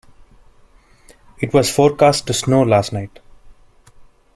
It 1.37 1.53
was 1.53 1.69
forecast 1.69 2.25
to 2.25 2.33
snow 2.33 2.63
last 2.63 2.91
night. 2.91 3.19